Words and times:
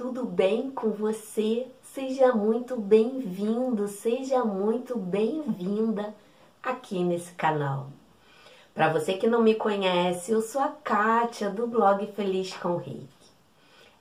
tudo 0.00 0.24
bem 0.24 0.70
com 0.70 0.92
você? 0.92 1.66
Seja 1.82 2.32
muito 2.32 2.74
bem-vindo, 2.74 3.86
seja 3.86 4.42
muito 4.42 4.96
bem-vinda 4.96 6.14
aqui 6.62 7.04
nesse 7.04 7.32
canal. 7.32 7.88
Para 8.72 8.90
você 8.90 9.12
que 9.12 9.26
não 9.26 9.42
me 9.42 9.54
conhece, 9.54 10.32
eu 10.32 10.40
sou 10.40 10.62
a 10.62 10.68
Kátia 10.68 11.50
do 11.50 11.66
blog 11.66 12.06
Feliz 12.16 12.54
com 12.54 12.78
Reiki. 12.78 13.10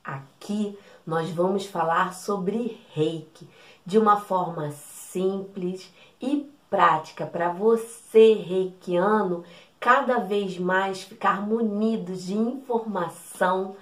Aqui 0.02 0.80
nós 1.06 1.30
vamos 1.32 1.66
falar 1.66 2.14
sobre 2.14 2.80
Reiki 2.94 3.46
de 3.86 3.98
uma 3.98 4.22
forma 4.22 4.72
simples 4.72 5.94
e 6.22 6.50
prática 6.70 7.26
para 7.26 7.50
você, 7.50 8.36
reikiano, 8.36 9.44
cada 9.82 10.20
vez 10.20 10.58
mais 10.58 11.02
ficar 11.02 11.46
munido 11.46 12.14
de 12.14 12.38
informação 12.38 13.76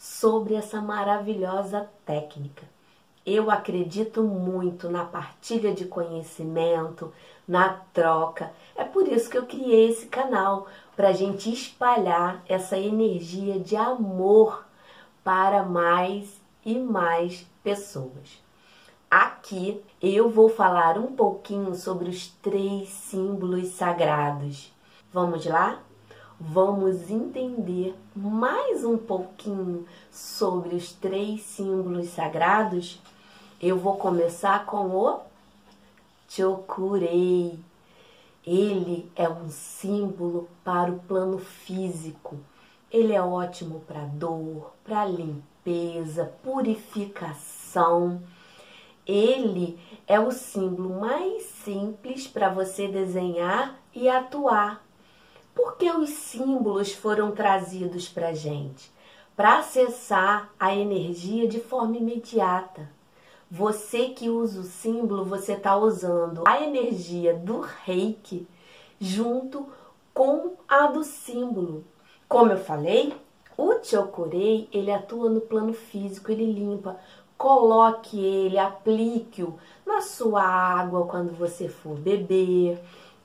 sobre 0.00 0.54
essa 0.54 0.80
maravilhosa 0.80 1.86
técnica. 2.06 2.66
Eu 3.26 3.50
acredito 3.50 4.22
muito 4.22 4.88
na 4.88 5.04
partilha 5.04 5.74
de 5.74 5.84
conhecimento, 5.84 7.12
na 7.46 7.74
troca. 7.92 8.50
É 8.74 8.82
por 8.82 9.06
isso 9.06 9.28
que 9.28 9.36
eu 9.36 9.44
criei 9.44 9.90
esse 9.90 10.06
canal 10.06 10.66
para 10.96 11.08
a 11.08 11.12
gente 11.12 11.52
espalhar 11.52 12.42
essa 12.48 12.78
energia 12.78 13.60
de 13.60 13.76
amor 13.76 14.64
para 15.22 15.64
mais 15.64 16.40
e 16.64 16.78
mais 16.78 17.46
pessoas. 17.62 18.42
Aqui 19.10 19.84
eu 20.00 20.30
vou 20.30 20.48
falar 20.48 20.96
um 20.96 21.14
pouquinho 21.14 21.74
sobre 21.74 22.08
os 22.08 22.28
três 22.40 22.88
símbolos 22.88 23.68
sagrados. 23.68 24.72
Vamos 25.12 25.44
lá? 25.44 25.82
Vamos 26.40 27.10
entender 27.10 27.94
mais 28.16 28.82
um 28.82 28.96
pouquinho 28.96 29.86
sobre 30.10 30.74
os 30.74 30.90
três 30.90 31.42
símbolos 31.42 32.08
sagrados? 32.08 32.98
Eu 33.60 33.78
vou 33.78 33.96
começar 33.98 34.64
com 34.64 34.86
o 34.86 35.20
Chokurei. 36.26 37.58
Ele 38.46 39.12
é 39.14 39.28
um 39.28 39.50
símbolo 39.50 40.48
para 40.64 40.90
o 40.90 41.00
plano 41.00 41.38
físico. 41.38 42.38
Ele 42.90 43.12
é 43.12 43.20
ótimo 43.20 43.80
para 43.80 44.06
dor, 44.06 44.72
para 44.82 45.04
limpeza, 45.04 46.32
purificação 46.42 48.22
ele 49.12 49.76
é 50.06 50.20
o 50.20 50.30
símbolo 50.30 51.00
mais 51.00 51.42
simples 51.42 52.28
para 52.28 52.48
você 52.48 52.86
desenhar 52.86 53.76
e 53.92 54.08
atuar. 54.08 54.89
Porque 55.54 55.90
os 55.90 56.10
símbolos 56.10 56.92
foram 56.92 57.32
trazidos 57.32 58.08
para 58.08 58.28
a 58.28 58.32
gente? 58.32 58.90
Para 59.36 59.58
acessar 59.58 60.50
a 60.58 60.74
energia 60.74 61.48
de 61.48 61.60
forma 61.60 61.96
imediata. 61.96 62.88
Você 63.50 64.08
que 64.08 64.28
usa 64.28 64.60
o 64.60 64.64
símbolo, 64.64 65.24
você 65.24 65.54
está 65.54 65.76
usando 65.76 66.44
a 66.46 66.62
energia 66.62 67.34
do 67.34 67.60
reiki 67.60 68.46
junto 69.00 69.66
com 70.14 70.52
a 70.68 70.86
do 70.86 71.02
símbolo. 71.02 71.84
Como 72.28 72.52
eu 72.52 72.58
falei, 72.58 73.14
o 73.56 73.82
Chokurei, 73.82 74.68
ele 74.72 74.92
atua 74.92 75.28
no 75.28 75.40
plano 75.40 75.72
físico, 75.72 76.30
ele 76.30 76.52
limpa 76.52 76.98
coloque 77.40 78.22
ele, 78.22 78.58
aplique-o 78.58 79.58
na 79.86 80.02
sua 80.02 80.42
água 80.42 81.06
quando 81.06 81.32
você 81.32 81.70
for 81.70 81.96
beber, 81.96 82.78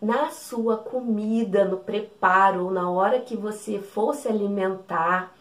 na 0.06 0.30
sua 0.30 0.78
comida, 0.78 1.66
no 1.66 1.78
preparo, 1.78 2.70
na 2.70 2.90
hora 2.90 3.20
que 3.20 3.36
você 3.36 3.80
for 3.80 4.14
se 4.14 4.28
alimentar, 4.28 5.34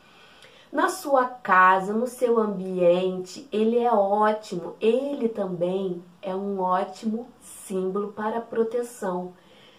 na 0.73 0.89
sua 0.89 1.27
casa, 1.27 1.93
no 1.93 2.07
seu 2.07 2.39
ambiente. 2.39 3.49
Ele 3.53 3.79
é 3.79 3.93
ótimo. 3.93 4.75
Ele 4.81 5.29
também 5.29 6.03
é 6.23 6.35
um 6.35 6.61
ótimo 6.61 7.29
símbolo 7.41 8.13
para 8.13 8.41
proteção. 8.41 9.35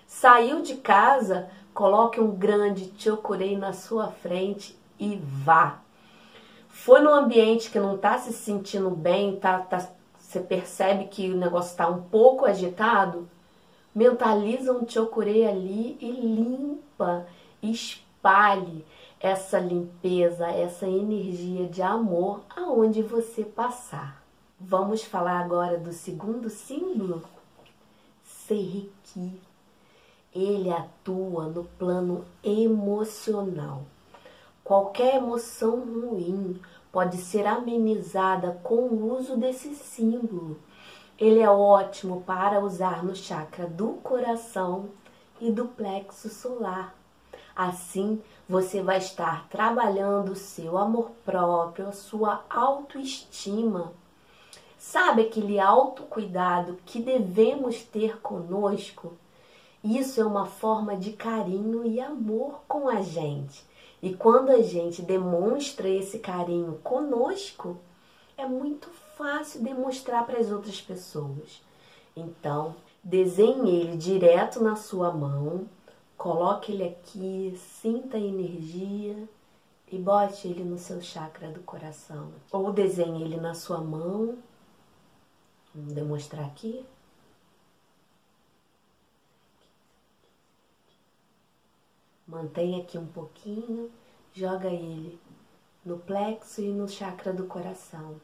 Saiu 0.07 0.61
de 0.61 0.75
casa, 0.75 1.49
coloque 1.73 2.21
um 2.21 2.31
grande 2.31 2.93
chokurei 2.97 3.57
na 3.57 3.73
sua 3.73 4.07
frente 4.07 4.77
e 4.99 5.19
vá 5.21 5.79
foi 6.75 6.99
num 6.99 7.13
ambiente 7.13 7.71
que 7.71 7.79
não 7.79 7.95
está 7.95 8.17
se 8.19 8.33
sentindo 8.33 8.91
bem, 8.91 9.37
tá, 9.37 9.59
tá, 9.59 9.89
você 10.19 10.41
percebe 10.41 11.05
que 11.05 11.31
o 11.31 11.37
negócio 11.37 11.71
está 11.71 11.87
um 11.87 12.01
pouco 12.03 12.45
agitado, 12.45 13.27
mentaliza 13.95 14.73
um 14.73 14.85
chokurei 14.85 15.47
ali 15.47 15.97
e 16.01 16.11
limpa, 16.11 17.25
espalhe 17.63 18.85
essa 19.21 19.57
limpeza, 19.57 20.47
essa 20.47 20.85
energia 20.85 21.67
de 21.69 21.81
amor 21.81 22.41
aonde 22.53 23.01
você 23.01 23.45
passar. 23.45 24.21
Vamos 24.59 25.03
falar 25.03 25.39
agora 25.39 25.77
do 25.77 25.93
segundo 25.93 26.49
símbolo? 26.49 27.23
Seriki. 28.23 29.39
Ele 30.33 30.69
atua 30.69 31.45
no 31.45 31.63
plano 31.63 32.25
emocional. 32.43 33.83
Qualquer 34.63 35.15
emoção 35.15 35.79
ruim 35.79 36.59
pode 36.91 37.17
ser 37.17 37.47
amenizada 37.47 38.59
com 38.61 38.87
o 38.87 39.17
uso 39.17 39.37
desse 39.37 39.73
símbolo. 39.75 40.59
Ele 41.17 41.39
é 41.39 41.49
ótimo 41.49 42.23
para 42.23 42.59
usar 42.59 43.01
no 43.01 43.15
chakra 43.15 43.65
do 43.67 43.93
coração 44.03 44.89
e 45.39 45.49
do 45.49 45.65
plexo 45.65 46.27
solar. 46.27 46.93
Assim, 47.55 48.21
você 48.49 48.81
vai 48.81 48.97
estar 48.97 49.47
trabalhando 49.47 50.33
o 50.33 50.35
seu 50.35 50.77
amor 50.77 51.11
próprio, 51.23 51.87
a 51.87 51.93
sua 51.93 52.43
autoestima. 52.49 53.93
Sabe 54.77 55.21
aquele 55.21 55.57
autocuidado 55.57 56.77
que 56.85 57.01
devemos 57.01 57.81
ter 57.81 58.19
conosco? 58.19 59.13
Isso 59.81 60.19
é 60.19 60.25
uma 60.25 60.45
forma 60.45 60.97
de 60.97 61.13
carinho 61.13 61.85
e 61.85 62.01
amor 62.01 62.59
com 62.67 62.89
a 62.89 63.01
gente. 63.01 63.63
E 64.01 64.13
quando 64.13 64.49
a 64.49 64.61
gente 64.61 65.01
demonstra 65.01 65.87
esse 65.87 66.19
carinho 66.19 66.77
conosco, 66.83 67.77
é 68.37 68.45
muito 68.45 68.89
fácil 68.89 69.04
demonstrar 69.59 70.25
para 70.25 70.39
as 70.39 70.51
outras 70.51 70.81
pessoas. 70.81 71.61
Então, 72.15 72.75
desenhe 73.03 73.81
ele 73.81 73.97
direto 73.97 74.63
na 74.63 74.75
sua 74.75 75.11
mão, 75.11 75.67
coloque 76.17 76.71
ele 76.71 76.83
aqui, 76.83 77.57
sinta 77.57 78.17
a 78.17 78.19
energia 78.19 79.27
e 79.91 79.97
bote 79.97 80.47
ele 80.47 80.63
no 80.63 80.77
seu 80.77 81.01
chakra 81.01 81.49
do 81.49 81.61
coração. 81.61 82.31
Ou 82.51 82.71
desenhe 82.71 83.23
ele 83.23 83.37
na 83.37 83.53
sua 83.53 83.79
mão. 83.79 84.37
Vamos 85.73 85.93
demonstrar 85.93 86.45
aqui. 86.45 86.85
Mantém 92.27 92.81
aqui 92.81 92.97
um 92.97 93.05
pouquinho, 93.05 93.91
joga 94.33 94.67
ele 94.67 95.19
no 95.85 95.99
plexo 95.99 96.61
e 96.61 96.69
no 96.69 96.89
chakra 96.89 97.31
do 97.31 97.45
coração. 97.45 98.19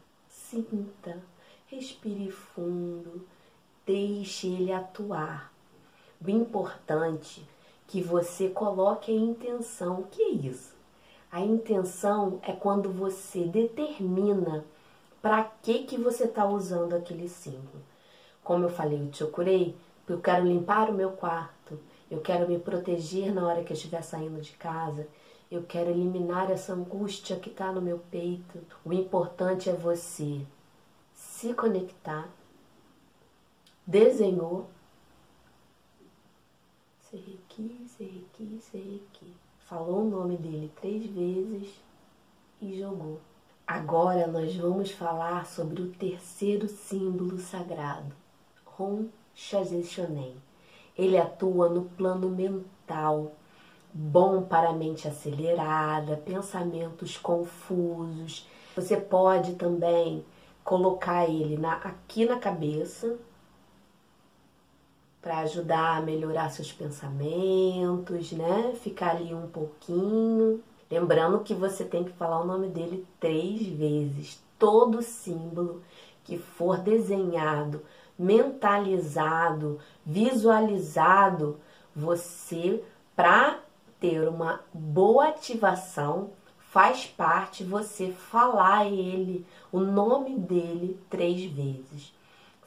Sinta, 0.51 1.17
respire 1.67 2.29
fundo, 2.29 3.25
deixe 3.85 4.47
ele 4.47 4.73
atuar. 4.73 5.49
O 6.21 6.29
importante 6.29 7.39
é 7.39 7.45
que 7.87 8.01
você 8.01 8.49
coloque 8.49 9.13
a 9.13 9.15
intenção. 9.15 10.01
O 10.01 10.07
que 10.07 10.21
é 10.21 10.29
isso? 10.31 10.75
A 11.31 11.39
intenção 11.39 12.41
é 12.43 12.51
quando 12.51 12.91
você 12.91 13.45
determina 13.45 14.65
para 15.21 15.41
que 15.63 15.85
que 15.85 15.97
você 15.97 16.25
está 16.25 16.45
usando 16.45 16.97
aquele 16.97 17.29
símbolo. 17.29 17.81
Como 18.43 18.65
eu 18.65 18.69
falei, 18.69 19.01
eu 19.01 19.09
te 19.09 19.19
procurei, 19.19 19.73
eu 20.05 20.19
quero 20.19 20.45
limpar 20.45 20.89
o 20.89 20.93
meu 20.93 21.11
quarto, 21.11 21.79
eu 22.09 22.19
quero 22.19 22.45
me 22.45 22.59
proteger 22.59 23.33
na 23.33 23.47
hora 23.47 23.63
que 23.63 23.71
eu 23.71 23.77
estiver 23.77 24.01
saindo 24.01 24.41
de 24.41 24.51
casa. 24.51 25.07
Eu 25.51 25.63
quero 25.63 25.89
eliminar 25.89 26.49
essa 26.49 26.71
angústia 26.71 27.37
que 27.37 27.49
está 27.49 27.73
no 27.73 27.81
meu 27.81 27.99
peito. 28.09 28.59
O 28.85 28.93
importante 28.93 29.69
é 29.69 29.73
você 29.73 30.45
se 31.13 31.53
conectar. 31.53 32.29
Desenhou. 33.85 34.69
Serrequi, 37.01 37.85
Serrequi, 37.97 38.61
Serrequi. 38.61 39.33
Falou 39.65 40.03
o 40.03 40.09
nome 40.09 40.37
dele 40.37 40.71
três 40.79 41.05
vezes 41.07 41.81
e 42.61 42.79
jogou. 42.79 43.19
Agora 43.67 44.27
nós 44.27 44.55
vamos 44.55 44.91
falar 44.91 45.45
sobre 45.45 45.81
o 45.81 45.91
terceiro 45.91 46.67
símbolo 46.69 47.37
sagrado, 47.39 48.13
Ron 48.65 49.07
Shonen. 49.33 50.35
Ele 50.97 51.17
atua 51.17 51.69
no 51.69 51.85
plano 51.85 52.29
mental, 52.29 53.33
bom 53.93 54.41
para 54.41 54.69
a 54.69 54.73
mente 54.73 55.07
acelerada, 55.07 56.17
pensamentos 56.17 57.17
confusos. 57.17 58.47
Você 58.75 58.97
pode 58.97 59.55
também 59.55 60.25
colocar 60.63 61.27
ele 61.27 61.57
na, 61.57 61.73
aqui 61.73 62.25
na 62.25 62.39
cabeça 62.39 63.17
para 65.21 65.39
ajudar 65.39 65.97
a 65.97 66.01
melhorar 66.01 66.49
seus 66.49 66.71
pensamentos, 66.71 68.31
né? 68.31 68.73
Ficar 68.81 69.11
ali 69.11 69.33
um 69.33 69.47
pouquinho. 69.47 70.63
Lembrando 70.89 71.39
que 71.39 71.53
você 71.53 71.83
tem 71.85 72.03
que 72.03 72.11
falar 72.11 72.41
o 72.41 72.47
nome 72.47 72.67
dele 72.67 73.05
três 73.19 73.61
vezes, 73.67 74.41
todo 74.57 75.01
símbolo 75.01 75.81
que 76.23 76.37
for 76.37 76.77
desenhado, 76.79 77.83
mentalizado, 78.17 79.79
visualizado, 80.05 81.59
você, 81.95 82.83
para 83.15 83.59
ter 84.01 84.27
uma 84.27 84.61
boa 84.73 85.27
ativação, 85.27 86.31
faz 86.71 87.05
parte 87.05 87.63
você 87.63 88.11
falar 88.11 88.87
ele, 88.87 89.45
o 89.71 89.79
nome 89.79 90.37
dele, 90.39 90.99
três 91.07 91.43
vezes. 91.51 92.11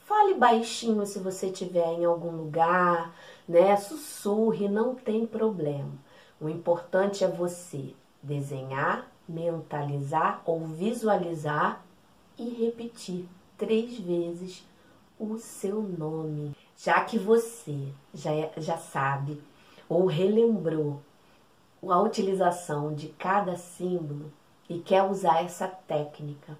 Fale 0.07 0.35
baixinho 0.35 1.05
se 1.05 1.19
você 1.19 1.47
estiver 1.47 1.99
em 1.99 2.05
algum 2.05 2.31
lugar, 2.31 3.13
né? 3.49 3.77
Sussurre, 3.77 4.69
não 4.69 4.95
tem 4.95 5.27
problema. 5.27 5.93
O 6.41 6.49
importante 6.49 7.25
é 7.25 7.29
você 7.29 7.95
desenhar, 8.23 9.11
mentalizar 9.29 10.41
ou 10.45 10.61
visualizar 10.67 11.85
e 12.39 12.49
repetir 12.51 13.27
três 13.59 13.99
vezes 13.99 14.65
o 15.19 15.37
seu 15.39 15.83
nome. 15.83 16.55
Já 16.77 17.01
que 17.01 17.19
você 17.19 17.89
já, 18.13 18.31
é, 18.31 18.53
já 18.59 18.77
sabe 18.77 19.43
ou 19.89 20.07
relembrou 20.07 21.01
a 21.91 22.01
utilização 22.01 22.95
de 22.95 23.09
cada 23.09 23.57
símbolo 23.57 24.33
e 24.69 24.79
quer 24.79 25.03
usar 25.03 25.45
essa 25.45 25.67
técnica 25.69 26.57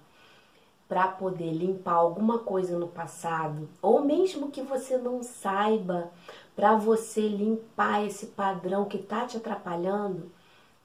para 0.87 1.07
poder 1.07 1.51
limpar 1.51 1.95
alguma 1.95 2.39
coisa 2.39 2.77
no 2.77 2.87
passado, 2.87 3.67
ou 3.81 4.03
mesmo 4.03 4.51
que 4.51 4.61
você 4.61 4.97
não 4.97 5.23
saiba, 5.23 6.11
para 6.55 6.75
você 6.75 7.27
limpar 7.27 8.05
esse 8.05 8.27
padrão 8.27 8.85
que 8.85 8.97
está 8.97 9.25
te 9.25 9.37
atrapalhando, 9.37 10.31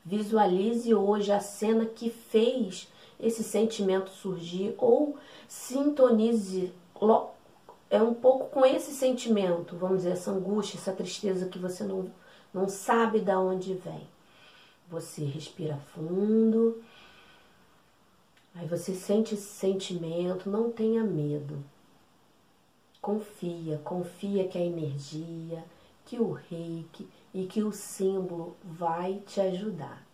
visualize 0.05 0.93
hoje 0.95 1.31
a 1.31 1.41
cena 1.41 1.85
que 1.85 2.09
fez 2.09 2.89
esse 3.21 3.45
sentimento 3.45 4.11
surgir 4.11 4.75
ou 4.79 5.17
sintonize 5.47 6.73
é 7.91 8.03
um 8.03 8.15
pouco 8.15 8.49
com 8.49 8.65
esse 8.65 8.93
sentimento, 8.93 9.77
vamos 9.77 9.99
dizer, 9.99 10.13
essa 10.13 10.31
angústia, 10.31 10.79
essa 10.79 10.93
tristeza 10.93 11.49
que 11.49 11.59
você 11.59 11.85
não, 11.85 12.11
não 12.53 12.69
sabe 12.69 13.21
de 13.21 13.35
onde 13.35 13.75
vem. 13.75 14.09
Você 14.91 15.25
respira 15.25 15.77
fundo, 15.95 16.83
aí 18.53 18.67
você 18.67 18.93
sente 18.93 19.35
esse 19.35 19.47
sentimento, 19.47 20.51
não 20.51 20.73
tenha 20.73 21.05
medo. 21.05 21.63
Confia, 23.01 23.79
confia 23.85 24.49
que 24.49 24.59
a 24.59 24.65
energia, 24.65 25.65
que 26.05 26.19
o 26.19 26.33
reiki 26.33 27.09
e 27.33 27.47
que 27.47 27.63
o 27.63 27.71
símbolo 27.71 28.57
vai 28.65 29.23
te 29.25 29.41
ajudar. 29.41 30.05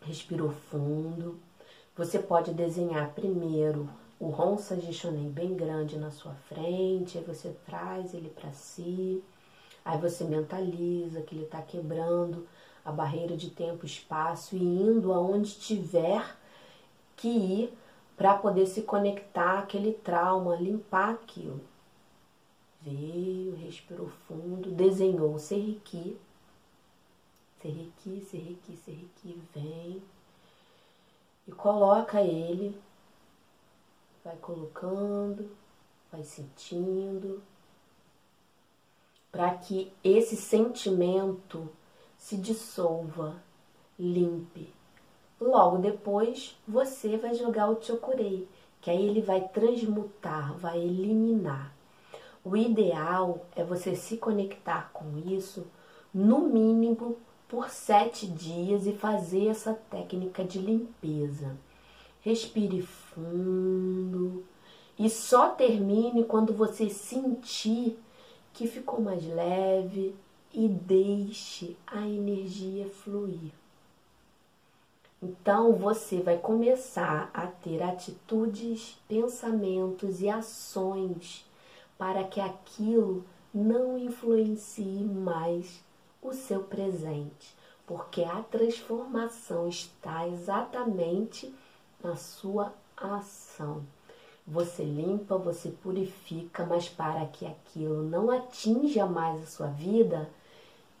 Respirou 0.00 0.52
fundo. 0.70 1.40
Você 1.96 2.20
pode 2.20 2.54
desenhar 2.54 3.12
primeiro 3.14 3.90
o 4.20 4.26
Honsa 4.28 4.80
Jishonen 4.80 5.28
bem 5.28 5.56
grande 5.56 5.98
na 5.98 6.12
sua 6.12 6.34
frente, 6.48 7.18
aí 7.18 7.24
você 7.24 7.54
traz 7.66 8.14
ele 8.14 8.30
para 8.30 8.52
si, 8.52 9.24
aí 9.84 9.98
você 9.98 10.22
mentaliza 10.22 11.20
que 11.22 11.34
ele 11.34 11.44
está 11.44 11.60
quebrando 11.60 12.46
a 12.84 12.92
barreira 12.92 13.36
de 13.36 13.50
tempo 13.50 13.84
e 13.84 13.88
espaço 13.88 14.56
e 14.56 14.62
indo 14.62 15.12
aonde 15.12 15.58
tiver 15.58 16.36
que 17.16 17.28
ir 17.28 17.78
para 18.16 18.36
poder 18.36 18.66
se 18.66 18.82
conectar 18.82 19.60
aquele 19.60 19.92
trauma, 19.92 20.56
limpar 20.56 21.10
aquilo. 21.10 21.60
Veio, 22.82 23.56
respirou 23.56 24.08
fundo, 24.28 24.70
desenhou 24.70 25.34
o 25.34 25.38
serriqui, 25.38 26.18
serriqui, 27.62 28.20
serriqui, 28.30 28.76
serriqui, 28.84 29.42
vem 29.54 30.02
e 31.48 31.52
coloca 31.52 32.20
ele 32.20 32.78
vai 34.24 34.36
colocando, 34.36 35.50
vai 36.10 36.24
sentindo, 36.24 37.42
para 39.30 39.54
que 39.56 39.92
esse 40.02 40.34
sentimento 40.34 41.68
se 42.24 42.38
dissolva, 42.38 43.36
limpe. 43.98 44.72
Logo 45.38 45.76
depois, 45.76 46.56
você 46.66 47.18
vai 47.18 47.34
jogar 47.34 47.68
o 47.68 47.82
chokurei, 47.82 48.48
que 48.80 48.90
aí 48.90 49.06
ele 49.06 49.20
vai 49.20 49.46
transmutar, 49.48 50.56
vai 50.56 50.78
eliminar. 50.78 51.76
O 52.42 52.56
ideal 52.56 53.44
é 53.54 53.62
você 53.62 53.94
se 53.94 54.16
conectar 54.16 54.90
com 54.94 55.18
isso 55.18 55.66
no 56.14 56.48
mínimo 56.48 57.18
por 57.46 57.68
sete 57.68 58.26
dias 58.26 58.86
e 58.86 58.94
fazer 58.94 59.48
essa 59.48 59.74
técnica 59.74 60.42
de 60.42 60.58
limpeza. 60.58 61.54
Respire 62.22 62.80
fundo 62.80 64.42
e 64.98 65.10
só 65.10 65.50
termine 65.50 66.24
quando 66.24 66.54
você 66.54 66.88
sentir 66.88 67.98
que 68.54 68.66
ficou 68.66 68.98
mais 68.98 69.22
leve 69.26 70.16
e 70.54 70.68
deixe 70.68 71.76
a 71.84 72.06
energia 72.06 72.88
fluir. 72.88 73.50
Então 75.20 75.72
você 75.72 76.20
vai 76.20 76.38
começar 76.38 77.28
a 77.34 77.46
ter 77.46 77.82
atitudes, 77.82 78.96
pensamentos 79.08 80.20
e 80.20 80.28
ações 80.28 81.44
para 81.98 82.22
que 82.24 82.40
aquilo 82.40 83.24
não 83.52 83.98
influencie 83.98 85.02
mais 85.02 85.82
o 86.22 86.32
seu 86.32 86.62
presente, 86.62 87.54
porque 87.86 88.22
a 88.22 88.42
transformação 88.42 89.68
está 89.68 90.28
exatamente 90.28 91.52
na 92.02 92.16
sua 92.16 92.72
ação. 92.96 93.82
Você 94.46 94.84
limpa, 94.84 95.38
você 95.38 95.70
purifica, 95.70 96.66
mas 96.66 96.88
para 96.88 97.24
que 97.26 97.46
aquilo 97.46 98.02
não 98.02 98.30
atinja 98.30 99.06
mais 99.06 99.42
a 99.42 99.46
sua 99.46 99.68
vida, 99.68 100.28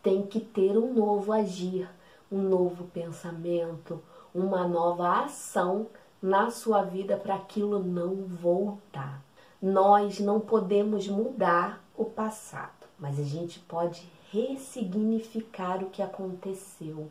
tem 0.04 0.24
que 0.24 0.38
ter 0.38 0.78
um 0.78 0.94
novo 0.94 1.32
agir, 1.32 1.90
um 2.30 2.40
novo 2.40 2.84
pensamento, 2.84 4.00
uma 4.32 4.68
nova 4.68 5.24
ação 5.24 5.88
na 6.22 6.52
sua 6.52 6.82
vida 6.82 7.16
para 7.16 7.34
aquilo 7.34 7.80
não 7.80 8.14
voltar. 8.26 9.20
Nós 9.60 10.20
não 10.20 10.38
podemos 10.38 11.08
mudar 11.08 11.84
o 11.96 12.04
passado, 12.04 12.86
mas 12.96 13.18
a 13.18 13.24
gente 13.24 13.58
pode 13.58 14.08
ressignificar 14.30 15.82
o 15.82 15.90
que 15.90 16.00
aconteceu, 16.00 17.10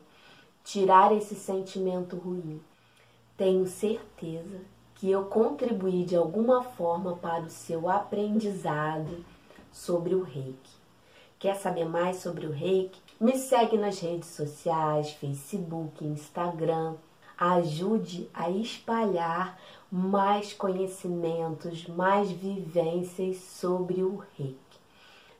tirar 0.63 1.13
esse 1.13 1.35
sentimento 1.35 2.15
ruim 2.15 2.61
tenho 3.35 3.65
certeza 3.65 4.61
que 4.95 5.09
eu 5.09 5.25
contribuí 5.25 6.05
de 6.05 6.15
alguma 6.15 6.63
forma 6.63 7.15
para 7.15 7.43
o 7.43 7.49
seu 7.49 7.89
aprendizado 7.89 9.25
sobre 9.71 10.13
o 10.13 10.21
reiki. 10.21 10.82
Quer 11.43 11.57
saber 11.57 11.83
mais 11.83 12.21
sobre 12.21 12.45
o 12.45 12.53
reiki? 12.53 13.01
Me 13.19 13.37
segue 13.37 13.77
nas 13.77 13.99
redes 13.99 14.29
sociais, 14.29 15.11
Facebook, 15.11 16.01
Instagram. 16.01 16.93
Ajude 17.37 18.29
a 18.33 18.49
espalhar 18.49 19.59
mais 19.91 20.53
conhecimentos, 20.53 21.85
mais 21.85 22.31
vivências 22.31 23.35
sobre 23.39 24.01
o 24.03 24.23
reiki. 24.37 24.57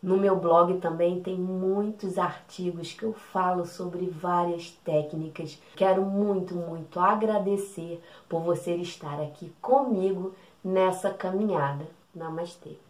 No 0.01 0.17
meu 0.17 0.36
blog 0.36 0.77
também 0.79 1.22
tem 1.22 1.38
muitos 1.38 2.17
artigos 2.17 2.91
que 2.91 3.03
eu 3.03 3.13
falo 3.13 3.65
sobre 3.65 4.05
várias 4.07 4.72
técnicas. 4.83 5.57
Quero 5.74 6.01
muito, 6.01 6.53
muito 6.53 7.00
agradecer 7.00 8.03
por 8.27 8.41
você 8.41 8.75
estar 8.75 9.22
aqui 9.22 9.53
comigo 9.62 10.36
nessa 10.62 11.13
caminhada. 11.13 11.88
Namastê! 12.13 12.83